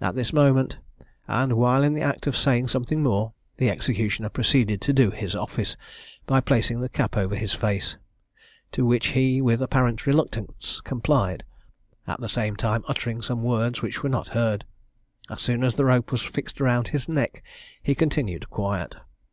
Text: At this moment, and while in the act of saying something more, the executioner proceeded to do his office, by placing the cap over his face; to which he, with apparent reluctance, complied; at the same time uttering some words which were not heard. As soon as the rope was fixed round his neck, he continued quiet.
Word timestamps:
At 0.00 0.14
this 0.14 0.32
moment, 0.32 0.76
and 1.26 1.54
while 1.54 1.82
in 1.82 1.92
the 1.94 2.02
act 2.02 2.28
of 2.28 2.36
saying 2.36 2.68
something 2.68 3.02
more, 3.02 3.32
the 3.56 3.68
executioner 3.68 4.28
proceeded 4.28 4.80
to 4.82 4.92
do 4.92 5.10
his 5.10 5.34
office, 5.34 5.76
by 6.24 6.38
placing 6.40 6.78
the 6.78 6.88
cap 6.88 7.16
over 7.16 7.34
his 7.34 7.52
face; 7.52 7.96
to 8.70 8.86
which 8.86 9.08
he, 9.08 9.42
with 9.42 9.60
apparent 9.60 10.06
reluctance, 10.06 10.80
complied; 10.82 11.42
at 12.06 12.20
the 12.20 12.28
same 12.28 12.54
time 12.54 12.84
uttering 12.86 13.22
some 13.22 13.42
words 13.42 13.82
which 13.82 14.04
were 14.04 14.08
not 14.08 14.28
heard. 14.38 14.64
As 15.28 15.40
soon 15.40 15.64
as 15.64 15.74
the 15.74 15.84
rope 15.84 16.12
was 16.12 16.22
fixed 16.22 16.60
round 16.60 16.86
his 16.86 17.08
neck, 17.08 17.42
he 17.82 17.96
continued 17.96 18.50
quiet. 18.50 18.94